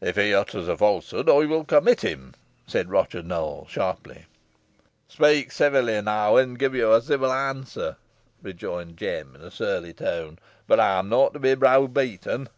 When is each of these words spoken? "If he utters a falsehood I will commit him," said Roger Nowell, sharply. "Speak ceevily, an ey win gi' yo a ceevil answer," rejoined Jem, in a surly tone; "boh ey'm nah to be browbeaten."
"If 0.00 0.16
he 0.16 0.32
utters 0.32 0.68
a 0.68 0.76
falsehood 0.78 1.28
I 1.28 1.44
will 1.44 1.66
commit 1.66 2.00
him," 2.00 2.32
said 2.66 2.88
Roger 2.88 3.22
Nowell, 3.22 3.66
sharply. 3.68 4.24
"Speak 5.06 5.50
ceevily, 5.52 5.98
an 5.98 6.08
ey 6.08 6.32
win 6.32 6.56
gi' 6.56 6.78
yo 6.78 6.92
a 6.94 7.02
ceevil 7.02 7.30
answer," 7.30 7.98
rejoined 8.40 8.96
Jem, 8.96 9.34
in 9.34 9.42
a 9.42 9.50
surly 9.50 9.92
tone; 9.92 10.38
"boh 10.66 10.80
ey'm 10.80 11.10
nah 11.10 11.28
to 11.28 11.38
be 11.38 11.54
browbeaten." 11.56 12.48